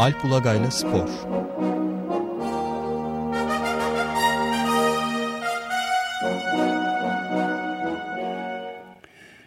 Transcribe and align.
Alp 0.00 0.24
Ulagay'la 0.24 0.70
Spor 0.70 1.08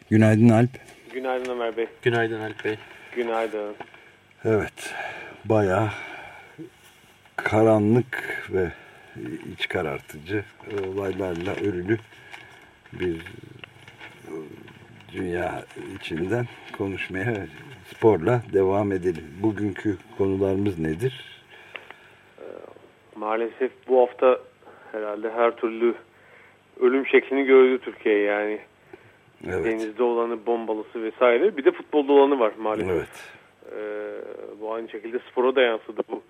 Günaydın 0.10 0.50
Alp. 0.50 0.70
Günaydın 1.14 1.52
Ömer 1.52 1.78
Bey. 1.78 1.88
Günaydın 2.02 2.42
Alp 2.42 2.66
Bey. 2.66 2.78
Günaydın. 3.16 3.76
Evet, 4.46 4.94
bayağı 5.46 5.90
karanlık 7.36 8.48
ve 8.50 8.72
iç 9.54 9.68
karartıcı 9.68 10.46
olaylarla 10.88 11.52
örülü 11.52 12.00
bir 12.94 13.22
dünya 15.14 15.66
içinden 15.96 16.48
konuşmaya 16.78 17.48
sporla 17.98 18.42
devam 18.54 18.92
edelim. 18.92 19.24
Bugünkü 19.44 19.98
konularımız 20.18 20.80
nedir? 20.80 21.34
Maalesef 23.16 23.72
bu 23.88 24.02
hafta 24.02 24.40
herhalde 24.92 25.32
her 25.32 25.56
türlü 25.56 25.96
ölüm 26.80 27.08
şeklini 27.08 27.44
gördü 27.44 27.80
Türkiye 27.80 28.20
yani. 28.20 28.60
Evet. 29.48 29.66
Denizde 29.66 30.04
olanı, 30.04 30.46
bombalısı 30.46 31.04
vesaire. 31.04 31.58
Bir 31.58 31.66
de 31.66 31.72
futbolda 31.72 32.14
olanı 32.14 32.40
var 32.40 32.54
maalesef. 32.58 32.92
Evet. 32.92 33.30
Ee, 33.72 34.62
bu 34.62 34.74
aynı 34.74 34.90
şekilde 34.90 35.20
spora 35.32 35.56
da 35.56 35.62
yansıdı 35.62 36.02
bu 36.12 36.24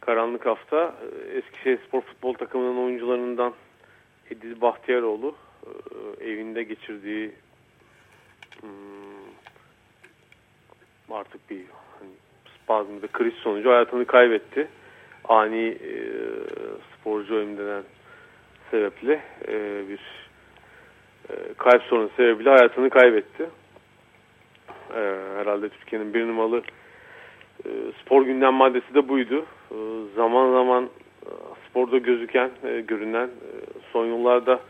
karanlık 0.00 0.46
hafta. 0.46 0.94
Ee, 1.02 1.38
Eskişehir 1.38 1.78
Spor 1.88 2.00
Futbol 2.00 2.34
takımının 2.34 2.84
oyuncularından 2.84 3.52
Ediz 4.30 4.60
Bahtiyaroğlu 4.60 5.34
e, 6.20 6.30
evinde 6.30 6.62
geçirdiği 6.62 7.32
hmm, 8.60 9.15
artık 11.10 11.50
bir 11.50 11.60
hani, 12.00 12.12
spazmda 12.54 13.06
kriz 13.06 13.34
sonucu 13.34 13.70
hayatını 13.70 14.04
kaybetti. 14.04 14.68
Ani 15.28 15.66
e, 15.66 15.92
sporcu 16.94 17.34
ölümünden 17.34 17.82
sebeple 18.70 19.20
e, 19.48 19.84
bir 19.88 20.00
e, 21.30 21.34
kalp 21.58 21.82
sorunu 21.82 22.10
sebebiyle 22.16 22.50
hayatını 22.50 22.90
kaybetti. 22.90 23.50
E, 24.94 25.00
herhalde 25.36 25.68
Türkiye'nin 25.68 26.14
bir 26.14 26.26
numaralı 26.26 26.62
e, 27.64 27.70
spor 28.02 28.22
gündem 28.22 28.54
maddesi 28.54 28.94
de 28.94 29.08
buydu. 29.08 29.46
E, 29.70 29.76
zaman 30.16 30.52
zaman 30.52 30.84
e, 30.84 31.30
sporda 31.68 31.98
gözüken, 31.98 32.50
e, 32.64 32.80
görünen 32.80 33.26
e, 33.26 33.50
son 33.92 34.06
yıllarda 34.06 34.60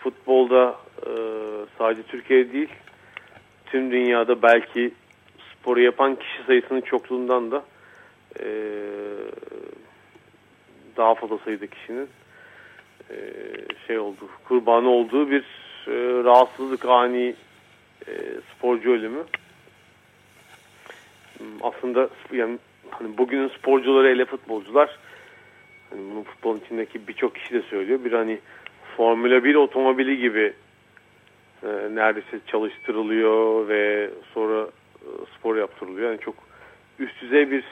futbolda 0.00 0.76
e, 1.06 1.10
sadece 1.78 2.02
Türkiye 2.02 2.52
değil 2.52 2.68
tüm 3.66 3.90
dünyada 3.90 4.42
belki 4.42 4.92
sporu 5.68 5.80
yapan 5.80 6.14
kişi 6.14 6.42
sayısının 6.46 6.80
çokluğundan 6.80 7.50
da 7.50 7.64
e, 8.40 8.46
daha 10.96 11.14
fazla 11.14 11.38
sayıda 11.38 11.66
kişinin 11.66 12.08
e, 13.10 13.16
şey 13.86 13.98
oldu, 13.98 14.28
kurbanı 14.44 14.88
olduğu 14.88 15.30
bir 15.30 15.42
e, 15.86 16.24
rahatsızlık 16.24 16.84
ani 16.84 17.34
e, 18.08 18.12
sporcu 18.54 18.90
ölümü. 18.92 19.24
Hmm, 21.38 21.46
Aslında 21.62 22.08
yani 22.32 22.58
hani 22.90 23.18
bugünün 23.18 23.48
sporcuları 23.48 24.08
ele 24.08 24.24
futbolcular 24.24 24.98
hani 25.90 26.00
bunu 26.10 26.24
futbolun 26.24 26.60
içindeki 26.64 27.08
birçok 27.08 27.34
kişi 27.34 27.54
de 27.54 27.62
söylüyor. 27.62 28.04
Bir 28.04 28.12
hani 28.12 28.38
Formula 28.96 29.44
1 29.44 29.54
otomobili 29.54 30.18
gibi 30.18 30.52
e, 31.62 31.66
neredeyse 31.94 32.40
çalıştırılıyor 32.46 33.68
ve 33.68 34.10
sonra 34.34 34.66
spor 35.38 35.56
yaptırılıyor. 35.56 36.10
Yani 36.10 36.20
çok 36.20 36.34
üst 36.98 37.22
düzey 37.22 37.50
bir 37.50 37.64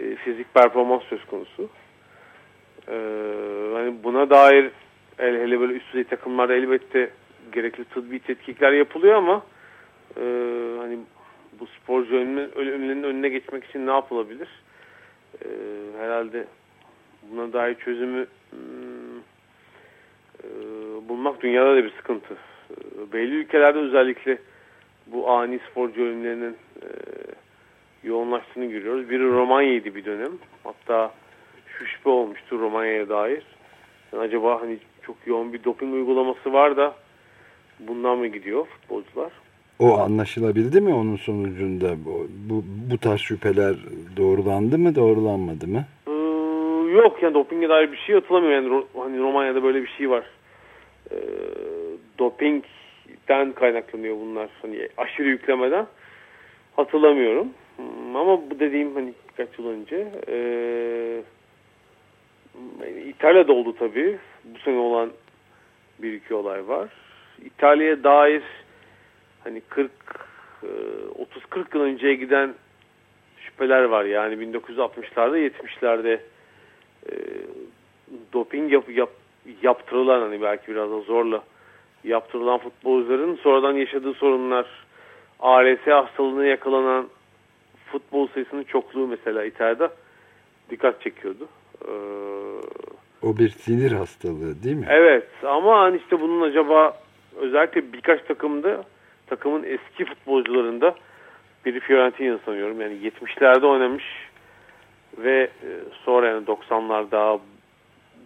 e, 0.00 0.16
fizik 0.16 0.54
performans 0.54 1.02
söz 1.02 1.24
konusu. 1.24 1.70
E, 2.88 2.96
hani 3.74 4.04
buna 4.04 4.30
dair 4.30 4.70
hele, 5.16 5.42
hele 5.42 5.60
böyle 5.60 5.72
üst 5.72 5.88
düzey 5.88 6.04
takımlarda 6.04 6.54
elbette 6.54 7.10
gerekli 7.52 7.84
tıbbi 7.84 8.18
tetkikler 8.18 8.72
yapılıyor 8.72 9.14
ama 9.14 9.42
e, 10.16 10.24
hani 10.78 10.98
bu 11.60 11.66
sporcu 11.66 12.16
ölümlerinin 12.56 13.02
önüne 13.02 13.28
geçmek 13.28 13.64
için 13.64 13.86
ne 13.86 13.90
yapılabilir? 13.90 14.48
E, 15.44 15.48
herhalde 15.98 16.46
buna 17.30 17.52
dair 17.52 17.74
çözümü 17.74 18.26
hmm, 18.50 19.18
e, 20.44 20.48
bulmak 21.08 21.42
dünyada 21.42 21.76
da 21.76 21.84
bir 21.84 21.92
sıkıntı. 21.96 22.34
E, 22.70 23.12
belli 23.12 23.34
ülkelerde 23.34 23.78
özellikle 23.78 24.38
bu 25.06 25.30
ani 25.30 25.60
sporcu 25.70 26.02
ölümlerinin 26.02 26.56
e, 26.82 26.86
yoğunlaştığını 28.04 28.66
görüyoruz. 28.66 29.10
Biri 29.10 29.28
Romanya'ydı 29.28 29.94
bir 29.94 30.04
dönem. 30.04 30.32
Hatta 30.64 31.12
şu 31.66 31.86
şüphe 31.86 32.10
olmuştu 32.10 32.58
Romanya'ya 32.58 33.08
dair. 33.08 33.42
Yani 34.12 34.22
acaba 34.22 34.60
hani 34.60 34.78
çok 35.02 35.16
yoğun 35.26 35.52
bir 35.52 35.64
doping 35.64 35.94
uygulaması 35.94 36.52
var 36.52 36.76
da 36.76 36.94
bundan 37.80 38.18
mı 38.18 38.26
gidiyor 38.26 38.66
futbolcular? 38.66 39.32
O 39.78 39.98
anlaşılabildi 39.98 40.80
mi 40.80 40.94
onun 40.94 41.16
sonucunda? 41.16 42.04
Bu, 42.04 42.26
bu, 42.50 42.64
bu 42.90 42.98
tarz 42.98 43.20
şüpheler 43.20 43.74
doğrulandı 44.16 44.78
mı, 44.78 44.94
doğrulanmadı 44.94 45.66
mı? 45.66 45.84
Ee, 46.06 46.12
yok 46.92 47.22
yani 47.22 47.34
dopinge 47.34 47.68
dair 47.68 47.92
bir 47.92 47.96
şey 47.96 48.14
hatırlamıyorum. 48.14 48.72
Yani 48.72 48.84
hani 48.96 49.18
Romanya'da 49.18 49.62
böyle 49.62 49.82
bir 49.82 49.88
şey 49.98 50.10
var. 50.10 50.24
Ee, 51.10 51.16
dopingden 53.08 53.52
kaynaklanıyor 53.52 54.16
bunlar. 54.16 54.48
Hani 54.62 54.88
aşırı 54.96 55.28
yüklemeden. 55.28 55.86
Hatırlamıyorum. 56.76 57.48
Hmm, 57.76 58.16
Ama 58.16 58.50
bu 58.50 58.60
dediğim 58.60 58.94
hani 58.94 59.12
birkaç 59.28 59.58
yıl 59.58 59.68
önce. 59.68 60.08
Yani 62.80 63.02
İtalya'da 63.08 63.52
oldu 63.52 63.76
tabii. 63.78 64.18
Bu 64.44 64.58
sene 64.58 64.78
olan 64.78 65.10
bir 65.98 66.12
iki 66.12 66.34
olay 66.34 66.68
var. 66.68 66.88
İtalya'ya 67.44 68.04
dair 68.04 68.42
hani 69.44 69.60
40 69.60 69.90
30-40 71.50 71.76
yıl 71.76 71.82
önceye 71.82 72.14
giden 72.14 72.54
şüpheler 73.38 73.84
var. 73.84 74.04
Yani 74.04 74.34
1960'larda 74.34 75.38
70'lerde 75.38 76.20
e, 77.10 77.14
doping 78.32 78.72
yap, 78.72 78.84
yap, 78.90 79.10
yaptırılan 79.62 80.20
hani 80.20 80.42
belki 80.42 80.68
biraz 80.68 80.90
da 80.90 81.00
zorla 81.00 81.42
yaptırılan 82.04 82.58
futbolcuların 82.58 83.36
sonradan 83.36 83.72
yaşadığı 83.72 84.14
sorunlar 84.14 84.66
ALS 85.40 85.86
hastalığına 85.86 86.44
yakalanan 86.44 87.08
futbol 87.92 88.28
sayısının 88.28 88.64
çokluğu 88.64 89.06
mesela 89.06 89.44
İtalya'da 89.44 89.92
dikkat 90.70 91.00
çekiyordu. 91.02 91.48
Ee, 91.88 91.92
O 93.22 93.36
bir 93.38 93.48
sinir 93.48 93.92
hastalığı 93.92 94.62
değil 94.62 94.76
mi? 94.76 94.86
Evet 94.88 95.28
ama 95.46 95.80
hani 95.80 95.96
işte 95.96 96.20
bunun 96.20 96.40
acaba 96.50 96.96
özellikle 97.36 97.92
birkaç 97.92 98.22
takımda 98.24 98.84
takımın 99.26 99.62
eski 99.64 100.04
futbolcularında 100.04 100.94
biri 101.66 101.80
Fiorentina 101.80 102.38
sanıyorum 102.44 102.80
yani 102.80 102.94
70'lerde 102.94 103.66
oynamış 103.66 104.04
ve 105.18 105.42
e, 105.42 105.68
sonra 106.04 106.28
yani 106.28 106.44
90'larda 106.46 107.38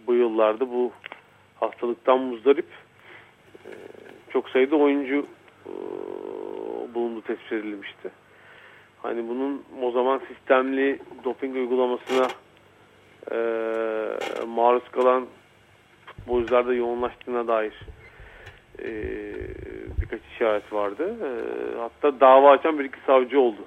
bu 0.07 0.13
yıllarda 0.13 0.69
bu 0.69 0.91
hastalıktan 1.59 2.19
muzdarip 2.19 2.65
çok 4.33 4.49
sayıda 4.49 4.75
oyuncu 4.75 5.25
e, 5.65 5.71
bulundu 6.93 7.21
tespit 7.21 7.51
edilmişti. 7.51 8.11
Hani 9.01 9.29
bunun 9.29 9.63
o 9.81 9.91
zaman 9.91 10.21
sistemli 10.27 10.99
doping 11.23 11.55
uygulamasına 11.55 12.27
e, 13.31 13.37
maruz 14.47 14.89
kalan 14.91 15.25
futbolcularda 16.05 16.73
yoğunlaştığına 16.73 17.47
dair 17.47 17.73
e, 18.79 18.87
birkaç 20.01 20.21
işaret 20.35 20.73
vardı. 20.73 21.15
E, 21.23 21.31
hatta 21.79 22.19
dava 22.19 22.51
açan 22.51 22.79
bir 22.79 22.85
iki 22.85 22.99
savcı 23.05 23.39
oldu. 23.39 23.61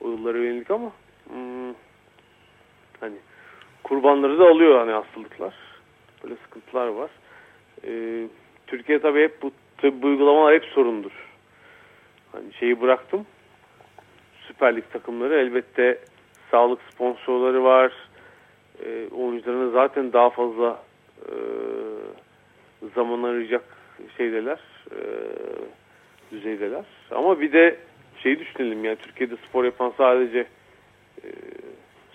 O 0.00 0.08
yıllara 0.10 0.38
yönelik 0.38 0.70
ama 0.70 0.92
hmm, 1.28 1.74
hani 3.00 3.16
kurbanları 3.82 4.38
da 4.38 4.48
alıyor 4.48 4.78
hani 4.78 4.92
hastalıklar. 4.92 5.54
Böyle 6.24 6.36
sıkıntılar 6.36 6.86
var. 6.86 7.10
E, 7.84 8.22
Türkiye 8.66 9.00
tabii 9.00 9.22
hep 9.22 9.42
bu 9.42 9.50
tıbbi 9.78 10.06
uygulamalar 10.06 10.54
hep 10.54 10.64
sorundur. 10.64 11.12
Hani 12.32 12.52
şeyi 12.52 12.80
bıraktım. 12.80 13.26
Süper 14.46 14.76
Lig 14.76 14.84
takımları 14.92 15.34
elbette 15.34 15.98
sağlık 16.50 16.80
sponsorları 16.92 17.64
var. 17.64 17.92
E, 18.84 19.08
oyuncularına 19.08 19.70
zaten 19.70 20.12
daha 20.12 20.30
fazla 20.30 20.82
e, 21.26 21.32
zaman 22.94 23.22
arayacak 23.22 23.64
şeydeler, 24.16 24.58
e, 24.90 25.00
düzeydeler. 26.32 26.84
Ama 27.10 27.40
bir 27.40 27.52
de 27.52 27.76
şey 28.22 28.38
düşünelim 28.38 28.84
yani 28.84 28.96
Türkiye'de 28.96 29.36
spor 29.48 29.64
yapan 29.64 29.92
sadece 29.96 30.46
e, 31.24 31.28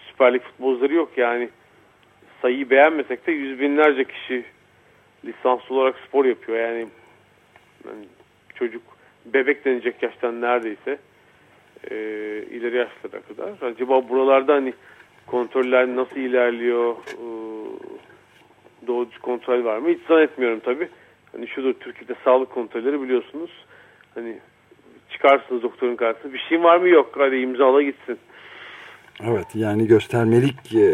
Süper 0.08 0.34
Lig 0.34 0.42
futbolcuları 0.42 0.94
yok 0.94 1.18
yani 1.18 1.50
sayıyı 2.42 2.70
beğenmesek 2.70 3.28
de 3.28 3.32
yüz 3.32 3.60
binlerce 3.60 4.04
kişi 4.04 4.46
lisanslı 5.26 5.76
olarak 5.76 5.96
spor 6.08 6.26
yapıyor 6.26 6.58
yani, 6.58 6.88
yani 7.88 8.06
çocuk 8.56 8.82
bebek 9.26 9.66
denecek 9.66 10.04
yaştan 10.04 10.42
neredeyse 10.42 10.98
e, 11.92 11.96
ileri 12.52 12.78
yaşlara 12.78 13.22
kadar. 13.22 13.68
Acaba 13.72 14.10
buralarda 14.10 14.54
hani 14.54 14.74
kontroller 15.28 15.96
nasıl 15.96 16.16
ilerliyor? 16.16 16.92
E, 16.94 17.24
doğrucu 18.88 19.22
kontrol 19.22 19.64
var 19.64 19.78
mı? 19.78 19.90
Hiç 19.90 20.00
zannetmiyorum 20.08 20.60
tabii. 20.60 20.90
Hani 21.32 21.48
şudur 21.48 21.74
Türkiye'de 21.74 22.16
sağlık 22.24 22.52
kontrolleri 22.52 23.02
biliyorsunuz. 23.02 23.52
Hani 24.16 24.38
çıkarsınız 25.10 25.64
doktorun 25.64 25.96
karşısına. 25.96 26.34
Bir 26.34 26.46
şeyin 26.50 26.64
var 26.64 26.78
mı? 26.78 26.90
Yok. 26.90 27.12
Hadi 27.18 27.36
imzala 27.36 27.82
gitsin. 27.82 28.18
Evet 29.24 29.56
yani 29.56 29.88
göstermelik 29.88 30.76
e, 30.76 30.86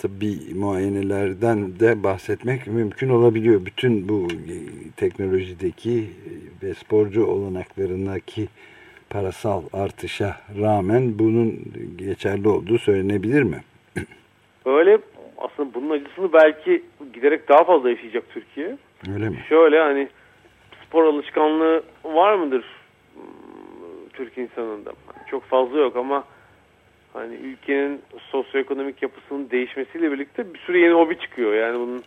tıbbi 0.00 0.54
muayenelerden 0.54 1.80
de 1.80 2.02
bahsetmek 2.02 2.66
mümkün 2.66 3.08
olabiliyor. 3.08 3.66
Bütün 3.66 4.08
bu 4.08 4.28
e, 4.32 4.56
teknolojideki 4.96 5.98
e, 6.00 6.32
ve 6.62 6.74
sporcu 6.74 7.26
olanaklarındaki 7.26 8.48
parasal 9.10 9.62
artışa 9.72 10.36
rağmen 10.60 11.18
bunun 11.18 11.52
geçerli 11.96 12.48
olduğu 12.48 12.78
söylenebilir 12.78 13.42
mi? 13.42 13.60
Öyle 14.64 14.98
aslında 15.38 15.74
bunun 15.74 15.90
acısını 15.90 16.32
belki 16.32 16.82
giderek 17.12 17.48
daha 17.48 17.64
fazla 17.64 17.90
yaşayacak 17.90 18.24
Türkiye. 18.34 18.76
Öyle 19.14 19.28
mi? 19.28 19.44
Şöyle 19.48 19.80
hani 19.80 20.08
spor 20.86 21.04
alışkanlığı 21.04 21.82
var 22.04 22.34
mıdır 22.34 22.64
hmm, 23.14 24.08
Türk 24.12 24.38
insanında? 24.38 24.92
Çok 25.30 25.44
fazla 25.44 25.78
yok 25.78 25.96
ama 25.96 26.24
hani 27.12 27.34
ülkenin 27.34 28.02
sosyoekonomik 28.18 29.02
yapısının 29.02 29.50
değişmesiyle 29.50 30.12
birlikte 30.12 30.54
bir 30.54 30.58
sürü 30.58 30.78
yeni 30.78 30.92
hobi 30.92 31.18
çıkıyor. 31.18 31.54
Yani 31.54 31.78
bunun 31.78 32.02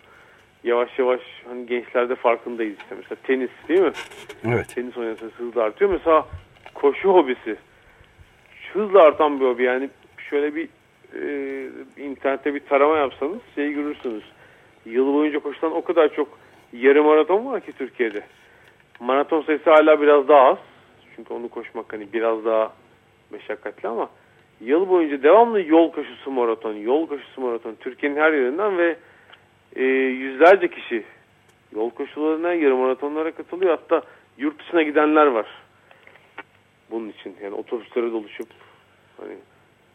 yavaş 0.63 0.99
yavaş 0.99 1.21
hani 1.47 1.65
gençlerde 1.65 2.15
farkındayız 2.15 2.77
işte. 2.77 2.95
Mesela 2.95 3.21
tenis 3.23 3.49
değil 3.67 3.81
mi? 3.81 3.91
Evet. 4.45 4.75
Tenis 4.75 4.97
oynarsanız 4.97 5.33
hızlı 5.33 5.63
artıyor. 5.63 5.91
Mesela 5.91 6.27
koşu 6.73 7.09
hobisi. 7.09 7.55
Hızla 8.73 9.01
artan 9.01 9.39
bir 9.39 9.45
hobi. 9.45 9.63
Yani 9.63 9.89
şöyle 10.29 10.55
bir 10.55 10.69
e, 11.21 11.69
internette 11.97 12.53
bir 12.55 12.59
tarama 12.59 12.97
yapsanız 12.97 13.39
şey 13.55 13.73
görürsünüz. 13.73 14.23
Yıl 14.85 15.13
boyunca 15.13 15.39
koşulan 15.39 15.75
o 15.75 15.83
kadar 15.83 16.13
çok 16.13 16.39
yarım 16.73 17.05
maraton 17.05 17.45
var 17.45 17.61
ki 17.61 17.71
Türkiye'de. 17.71 18.23
Maraton 18.99 19.41
sayısı 19.41 19.69
hala 19.69 20.01
biraz 20.01 20.27
daha 20.27 20.41
az. 20.41 20.57
Çünkü 21.15 21.33
onu 21.33 21.49
koşmak 21.49 21.93
hani 21.93 22.13
biraz 22.13 22.45
daha 22.45 22.73
meşakkatli 23.31 23.89
ama 23.89 24.09
yıl 24.65 24.89
boyunca 24.89 25.23
devamlı 25.23 25.61
yol 25.61 25.91
koşusu 25.91 26.31
maraton, 26.31 26.73
yol 26.73 27.07
koşusu 27.07 27.41
maraton 27.41 27.75
Türkiye'nin 27.79 28.17
her 28.17 28.33
yerinden 28.33 28.77
ve 28.77 28.95
e, 29.75 29.83
yüzlerce 29.83 30.67
kişi 30.67 31.03
yol 31.75 31.89
koşularına, 31.89 32.53
yarım 32.53 32.79
maratonlara 32.79 33.31
katılıyor. 33.31 33.71
Hatta 33.71 34.01
yurt 34.37 34.59
dışına 34.59 34.83
gidenler 34.83 35.25
var. 35.25 35.47
Bunun 36.91 37.09
için 37.09 37.35
yani 37.43 37.55
otobüslere 37.55 38.11
doluşup 38.11 38.47
hani 39.17 39.35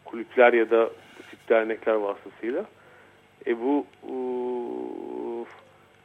kulüpler 0.04 0.52
ya 0.52 0.70
da 0.70 0.90
bu 1.18 1.30
tip 1.30 1.48
dernekler 1.48 1.94
vasıtasıyla. 1.94 2.64
E 3.46 3.60
bu 3.60 3.86
uu, 4.08 5.46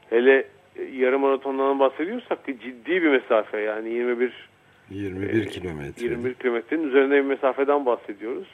hele 0.10 0.48
yarım 0.92 1.22
maratondan 1.22 1.80
bahsediyorsak 1.80 2.46
ciddi 2.46 3.04
bir 3.04 3.10
mesafe 3.10 3.60
yani 3.60 3.90
21 3.90 4.50
21 4.90 5.46
e, 5.46 5.46
kilometre. 5.46 6.06
21 6.06 6.34
kilometrenin 6.34 6.88
üzerinde 6.88 7.16
bir 7.16 7.22
mesafeden 7.22 7.86
bahsediyoruz. 7.86 8.48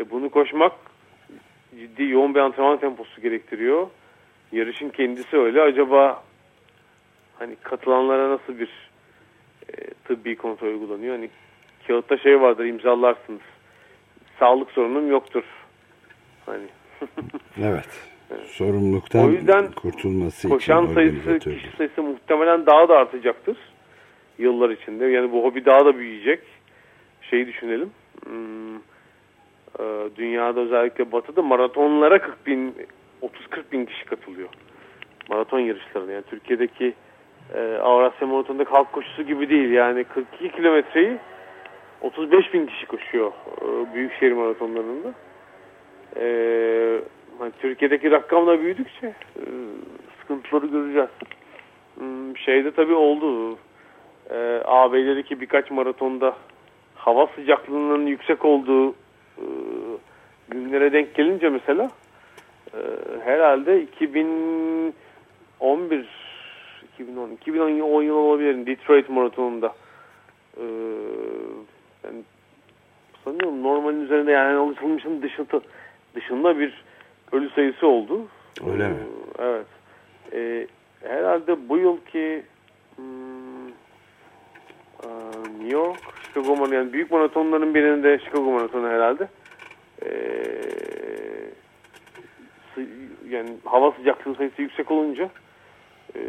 E 0.00 0.10
bunu 0.10 0.30
koşmak 0.30 0.72
ciddi 1.78 2.04
yoğun 2.04 2.34
bir 2.34 2.40
antrenman 2.40 2.80
temposu 2.80 3.20
gerektiriyor. 3.20 3.86
Yarışın 4.52 4.88
kendisi 4.88 5.36
öyle. 5.36 5.62
Acaba 5.62 6.22
hani 7.38 7.56
katılanlara 7.56 8.30
nasıl 8.30 8.58
bir 8.58 8.90
e, 9.68 9.72
tıbbi 10.04 10.36
kontrol 10.36 10.68
uygulanıyor? 10.68 11.14
Hani 11.14 11.30
kağıtta 11.86 12.18
şey 12.18 12.40
vardır 12.40 12.64
imzalarsınız. 12.64 13.40
Sağlık 14.38 14.70
sorunum 14.70 15.10
yoktur. 15.10 15.44
Hani 16.46 16.66
Evet. 17.62 18.08
Sorumluluktan 18.46 19.26
O 19.26 19.30
yüzden 19.30 19.72
kurtulması 19.72 20.48
koşan 20.48 20.84
için 20.84 20.94
sayısı, 20.94 21.16
organizatörler. 21.16 21.58
kişi 21.58 21.76
sayısı 21.76 22.02
muhtemelen 22.02 22.66
daha 22.66 22.88
da 22.88 22.96
artacaktır. 22.96 23.56
Yıllar 24.38 24.70
içinde. 24.70 25.06
Yani 25.06 25.32
bu 25.32 25.44
hobi 25.44 25.64
daha 25.64 25.84
da 25.84 25.98
büyüyecek. 25.98 26.40
Şeyi 27.22 27.46
düşünelim. 27.46 27.90
Hmm, 28.26 28.76
e, 29.78 30.16
dünyada 30.16 30.60
özellikle 30.60 31.12
batıda 31.12 31.42
maratonlara 31.42 32.18
40 32.18 32.46
bin 32.46 32.74
30-40 33.22 33.72
bin 33.72 33.84
kişi 33.84 34.04
katılıyor. 34.04 34.48
Maraton 35.28 35.58
yarışlarına. 35.58 36.12
Yani 36.12 36.24
Türkiye'deki 36.30 36.94
e, 37.54 37.60
Avrasya 37.82 38.26
Maratonu'ndaki 38.26 38.70
halk 38.70 38.92
koşusu 38.92 39.22
gibi 39.22 39.48
değil. 39.48 39.70
Yani 39.70 40.04
42 40.04 40.56
kilometreyi 40.56 41.18
35 42.00 42.54
bin 42.54 42.66
kişi 42.66 42.86
koşuyor 42.86 43.32
e, 43.62 43.94
büyükşehir 43.94 44.32
maratonlarında. 44.32 45.14
E, 46.16 46.26
hani 47.38 47.52
Türkiye'deki 47.60 48.10
rakamla 48.10 48.60
büyüdükçe 48.60 49.14
sıkıntıları 50.20 50.66
göreceğiz. 50.66 51.08
Hmm, 51.98 52.36
şeyde 52.36 52.70
tabii 52.70 52.94
oldu. 52.94 53.58
E, 54.30 54.62
AB'deki 54.64 55.40
birkaç 55.40 55.70
maratonda 55.70 56.36
hava 56.94 57.26
sıcaklığının 57.26 58.06
yüksek 58.06 58.44
olduğu 58.44 58.90
e, 59.38 59.44
günlere 60.48 60.92
denk 60.92 61.14
gelince 61.14 61.48
mesela 61.48 61.90
e, 62.74 62.78
herhalde 63.24 63.82
2011 63.82 64.92
2010 66.94 67.30
2010 67.30 68.02
yıl 68.02 68.14
olabilir 68.14 68.66
Detroit 68.66 69.08
maratonunda 69.08 69.74
e, 70.56 70.64
yani 72.04 72.22
sanıyorum 73.24 73.62
normalin 73.62 74.04
üzerinde 74.04 74.32
yani 74.32 74.56
alışılmışın 74.56 75.22
dışında 75.22 75.60
dışında 76.14 76.58
bir 76.58 76.84
ölü 77.32 77.50
sayısı 77.50 77.86
oldu. 77.86 78.26
Öyle 78.72 78.88
mi? 78.88 78.96
Ee, 79.38 79.42
Evet. 79.44 79.66
Ee, 80.32 80.66
herhalde 81.08 81.68
bu 81.68 81.78
yılki 81.78 82.42
hmm, 82.96 83.27
New 85.68 85.78
York, 85.78 85.98
Chicago 86.26 86.56
Marathonu 86.56 86.74
yani 86.74 86.92
büyük 86.92 87.10
maratonların 87.10 87.74
birinde 87.74 88.18
Chicago 88.18 88.50
Maratonu 88.50 88.88
herhalde. 88.88 89.28
Ee, 90.02 90.28
yani 93.30 93.50
hava 93.64 93.92
sıcaklığı 93.92 94.34
sayısı 94.34 94.62
yüksek 94.62 94.90
olunca 94.90 95.30
e, 96.14 96.20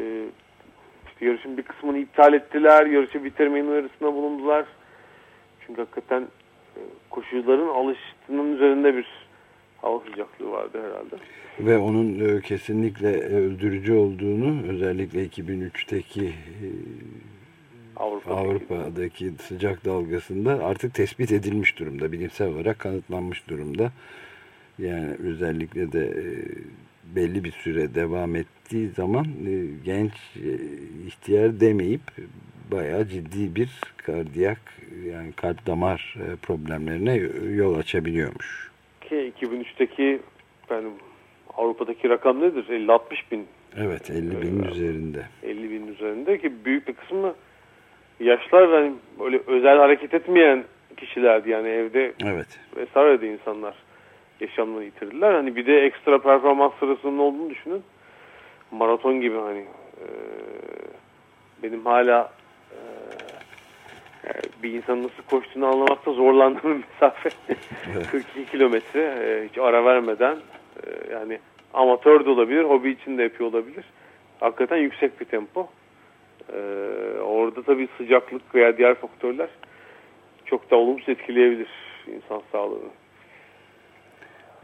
işte 1.07 1.25
yarışın 1.25 1.57
bir 1.57 1.63
kısmını 1.63 1.97
iptal 1.97 2.33
ettiler. 2.33 2.85
Yarışı 2.85 3.23
bitirmeyin 3.23 3.67
uyarısında 3.67 4.13
bulundular. 4.13 4.65
Çünkü 5.67 5.81
hakikaten 5.81 6.21
e, 6.75 6.79
koşucuların 7.09 7.67
alıştığının 7.67 8.55
üzerinde 8.55 8.95
bir 8.95 9.07
hava 9.81 9.99
sıcaklığı 9.99 10.51
vardı 10.51 10.79
herhalde. 10.83 11.15
Ve 11.59 11.77
onun 11.77 12.19
e, 12.19 12.41
kesinlikle 12.41 13.11
e, 13.11 13.35
öldürücü 13.35 13.93
olduğunu 13.93 14.71
özellikle 14.71 15.25
2003'teki 15.25 16.25
e, 16.25 16.67
Avrupa'daki. 17.99 18.39
Avrupa'daki 18.39 19.31
sıcak 19.31 19.85
dalgasında 19.85 20.65
artık 20.65 20.93
tespit 20.93 21.31
edilmiş 21.31 21.79
durumda. 21.79 22.11
Bilimsel 22.11 22.47
olarak 22.47 22.79
kanıtlanmış 22.79 23.47
durumda. 23.49 23.91
Yani 24.79 25.15
özellikle 25.23 25.91
de 25.91 26.05
e, 26.05 26.25
belli 27.15 27.43
bir 27.43 27.51
süre 27.51 27.95
devam 27.95 28.35
ettiği 28.35 28.89
zaman 28.89 29.25
e, 29.25 29.65
genç 29.85 30.11
e, 30.35 30.49
ihtiyar 31.07 31.59
demeyip 31.59 32.01
bayağı 32.71 33.07
ciddi 33.07 33.55
bir 33.55 33.69
kardiyak 33.97 34.61
yani 35.05 35.31
kalp 35.31 35.65
damar 35.67 36.15
problemlerine 36.41 37.15
yol 37.55 37.75
açabiliyormuş. 37.75 38.69
Ki 39.01 39.33
2003'teki 39.41 40.19
benim 40.69 40.91
Avrupa'daki 41.57 42.09
rakam 42.09 42.41
nedir? 42.41 42.63
50-60 42.63 42.99
bin. 43.31 43.45
Evet 43.77 44.09
50 44.09 44.41
bin 44.41 44.59
Evet. 44.63 44.75
üzerinde. 44.75 45.25
50 45.43 45.69
bin 45.71 45.87
üzerinde 45.87 46.37
ki 46.37 46.51
büyük 46.65 46.87
bir 46.87 46.93
kısmı 46.93 47.33
yaşlar 48.19 48.71
ve 48.71 48.75
hani 48.75 48.93
böyle 49.19 49.39
özel 49.47 49.77
hareket 49.77 50.13
etmeyen 50.13 50.63
kişilerdi. 50.97 51.49
Yani 51.49 51.67
evde 51.69 52.13
Evet. 52.25 52.59
vesaire 52.75 53.21
de 53.21 53.27
insanlar 53.27 53.75
yaşamlarını 54.39 54.83
yitirdiler. 54.83 55.33
Hani 55.33 55.55
bir 55.55 55.65
de 55.65 55.85
ekstra 55.85 56.19
performans 56.21 56.71
sırasının 56.79 57.17
olduğunu 57.17 57.49
düşünün. 57.49 57.83
Maraton 58.71 59.21
gibi 59.21 59.37
hani 59.37 59.59
e, 59.97 60.05
benim 61.63 61.85
hala 61.85 62.31
e, 62.71 62.77
yani 64.27 64.41
bir 64.63 64.73
insanın 64.73 65.03
nasıl 65.03 65.23
koştuğunu 65.29 65.65
anlamakta 65.67 66.11
zorlandığım 66.11 66.83
mesafe. 67.01 67.29
42 68.11 68.51
kilometre 68.51 69.01
e, 69.01 69.47
hiç 69.49 69.57
ara 69.57 69.85
vermeden 69.85 70.37
e, 70.85 71.13
yani 71.13 71.39
amatör 71.73 72.25
de 72.25 72.29
olabilir, 72.29 72.63
hobi 72.63 72.89
için 72.89 73.17
de 73.17 73.23
yapıyor 73.23 73.49
olabilir. 73.49 73.85
Hakikaten 74.39 74.77
yüksek 74.77 75.19
bir 75.21 75.25
tempo. 75.25 75.67
E, 76.53 76.59
orada 77.19 77.63
tabii 77.63 77.87
sıcaklık 77.97 78.55
veya 78.55 78.77
diğer 78.77 78.95
faktörler 78.95 79.49
çok 80.45 80.71
da 80.71 80.75
olumsuz 80.75 81.09
etkileyebilir 81.09 81.69
insan 82.07 82.41
sağlığını. 82.51 82.89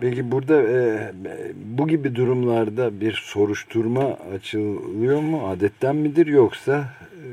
Peki 0.02 0.32
burada 0.32 0.62
e, 0.64 1.12
bu 1.56 1.88
gibi 1.88 2.16
durumlarda 2.16 3.02
bir 3.02 3.12
soruşturma 3.12 4.18
açılıyor 4.36 5.22
mu? 5.22 5.48
Adetten 5.48 5.96
midir 5.96 6.28
yoksa 6.28 6.86
e, 7.14 7.26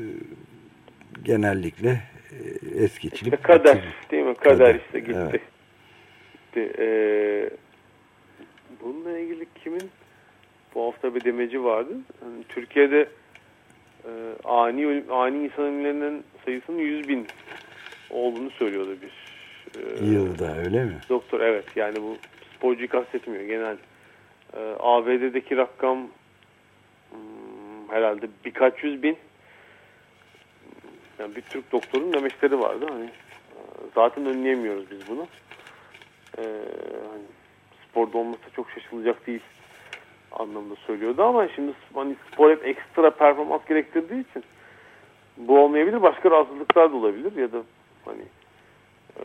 genellikle 1.25 2.01
e, 2.31 2.85
es 2.85 2.99
geçilip 2.99 3.35
İşte 3.35 3.43
kader 3.43 3.77
bitirir? 3.77 3.95
değil 4.11 4.35
Kader 4.35 4.75
işte 4.75 5.01
gitti. 5.01 5.19
Evet. 5.33 5.41
gitti. 6.53 6.73
Ee, 6.79 7.51
bununla 8.83 9.19
ilgili 9.19 9.47
kimin 9.65 9.91
bu 10.75 10.87
hafta 10.87 11.15
bir 11.15 11.25
demeci 11.25 11.65
vardı. 11.65 11.93
Yani 12.23 12.45
Türkiye'de 12.49 13.09
e, 14.05 14.11
ani 14.45 14.87
ölüm- 14.87 15.13
ani 15.13 15.45
insan 15.45 15.65
ölümlerinin 15.65 16.25
sayısının 16.45 16.79
100 16.79 17.09
bin 17.09 17.29
olduğunu 18.11 18.51
söylüyordu 18.51 18.97
bir 19.03 19.13
e, 19.81 20.07
Yılda 20.07 20.57
öyle 20.57 20.85
mi? 20.85 20.97
doktor. 21.09 21.41
Evet 21.41 21.65
yani 21.77 22.03
bu 22.03 22.17
sporcuyu 22.57 22.89
kastetmiyor 22.89 23.45
genel. 23.45 23.77
E, 24.57 24.75
ABD'deki 24.79 25.57
rakam 25.57 25.99
hmm, 27.11 27.89
herhalde 27.89 28.29
birkaç 28.45 28.85
yüz 28.85 29.03
bin. 29.03 29.17
Yani 31.19 31.37
bir 31.37 31.43
Türk 31.43 31.73
doktorun 31.73 32.13
demeçleri 32.13 32.61
vardı. 32.61 32.87
Hani 32.89 33.09
zaten 33.95 34.27
önleyemiyoruz 34.27 34.91
biz 34.91 34.99
bunu. 35.09 35.27
E, 36.39 36.43
hani 37.13 37.25
sporda 37.89 38.19
olması 38.19 38.43
çok 38.57 38.71
şaşılacak 38.71 39.27
değil 39.27 39.41
anlamda 40.39 40.75
söylüyordu 40.87 41.23
ama 41.23 41.49
şimdi 41.49 41.73
hani 41.95 42.17
spor 42.33 42.51
hep 42.51 42.67
ekstra 42.67 43.11
performans 43.11 43.65
gerektirdiği 43.69 44.25
için 44.31 44.45
bu 45.37 45.59
olmayabilir. 45.59 46.03
Başka 46.03 46.31
rahatsızlıklar 46.31 46.93
da 46.93 46.97
olabilir 46.97 47.37
ya 47.37 47.53
da 47.53 47.63
hani 48.05 48.25
e, 49.17 49.23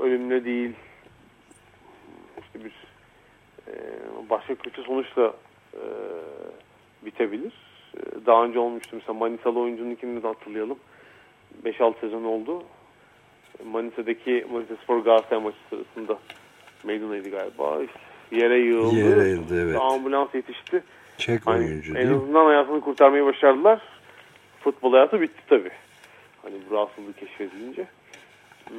ölümle 0.00 0.44
değil 0.44 0.74
işte 2.42 2.64
bir 2.64 2.72
e, 3.68 3.74
başka 4.30 4.54
kötü 4.54 4.82
sonuçla 4.82 5.34
e, 5.74 5.82
bitebilir. 7.02 7.52
E, 7.96 8.26
daha 8.26 8.44
önce 8.44 8.58
olmuştu 8.58 8.96
mesela 8.96 9.14
Manisalı 9.14 9.60
oyuncununkini 9.60 10.22
de 10.22 10.26
hatırlayalım. 10.26 10.78
5-6 11.64 12.00
sezon 12.00 12.24
oldu. 12.24 12.62
Manisa'daki 13.64 14.46
Manisa 14.52 14.76
Spor 14.76 14.98
Galatasaray 14.98 15.42
maçı 15.42 15.56
sırasında 15.70 16.18
meydandaydı 16.84 17.30
galiba. 17.30 17.78
Yere 18.30 18.58
yığıldı. 18.58 18.96
Yere 18.96 19.28
yığıldı, 19.28 19.64
evet. 19.64 19.80
Ambulans 19.80 20.34
yetişti. 20.34 20.82
Çek 21.18 21.46
Hani 21.46 21.64
oyuncu 21.64 21.98
en 21.98 22.06
azından 22.06 22.44
hayatını 22.44 22.80
kurtarmayı 22.80 23.24
başardılar. 23.24 23.82
Futbol 24.60 24.92
hayatı 24.92 25.20
bitti 25.20 25.42
tabii. 25.48 25.70
Hani 26.42 26.54
bu 26.70 26.74
rahatsızlığı 26.74 27.12
keşfedilince. 27.12 27.86
Hmm, 28.68 28.76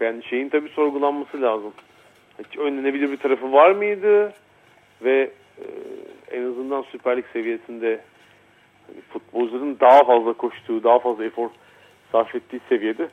yani 0.00 0.24
şeyin 0.24 0.48
tabii 0.48 0.68
sorgulanması 0.68 1.42
lazım. 1.42 1.72
Hiç 2.38 2.58
önlenebilir 2.58 3.12
bir 3.12 3.16
tarafı 3.16 3.52
var 3.52 3.70
mıydı? 3.70 4.32
Ve 5.02 5.30
e, 5.58 5.66
en 6.30 6.50
azından 6.50 6.82
Süper 6.82 7.16
Lig 7.16 7.24
seviyesinde 7.32 8.00
hani 8.86 9.00
futbolcuların 9.12 9.76
daha 9.80 10.04
fazla 10.04 10.32
koştuğu, 10.32 10.84
daha 10.84 10.98
fazla 10.98 11.24
efor 11.24 11.50
sarf 12.12 12.34
ettiği 12.34 12.60
seviyede 12.68 13.08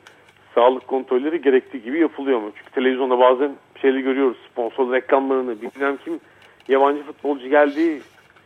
sağlık 0.54 0.86
kontrolleri 0.88 1.42
gerektiği 1.42 1.82
gibi 1.82 2.00
yapılıyor 2.00 2.40
mu? 2.40 2.52
Çünkü 2.58 2.70
televizyonda 2.70 3.18
bazen 3.18 3.56
şeyleri 3.82 4.02
görüyoruz. 4.02 4.36
Sponsor 4.52 4.92
reklamlarını, 4.92 5.62
bilmem 5.62 5.96
kim 6.04 6.20
yabancı 6.68 7.02
futbolcu 7.02 7.48
geldiği 7.48 8.00